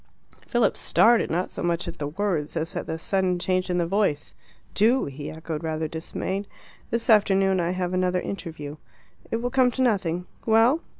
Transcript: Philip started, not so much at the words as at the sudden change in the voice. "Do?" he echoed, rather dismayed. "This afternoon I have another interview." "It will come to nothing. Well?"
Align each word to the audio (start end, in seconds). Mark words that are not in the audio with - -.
Philip 0.47 0.77
started, 0.77 1.29
not 1.29 1.51
so 1.51 1.61
much 1.61 1.87
at 1.87 1.99
the 1.99 2.07
words 2.07 2.57
as 2.57 2.75
at 2.75 2.87
the 2.87 2.97
sudden 2.97 3.37
change 3.37 3.69
in 3.69 3.77
the 3.77 3.85
voice. 3.85 4.33
"Do?" 4.73 5.05
he 5.05 5.29
echoed, 5.29 5.63
rather 5.63 5.87
dismayed. 5.87 6.47
"This 6.89 7.07
afternoon 7.07 7.59
I 7.59 7.69
have 7.69 7.93
another 7.93 8.19
interview." 8.19 8.77
"It 9.29 9.35
will 9.43 9.51
come 9.51 9.69
to 9.69 9.81
nothing. 9.83 10.25
Well?" 10.43 10.81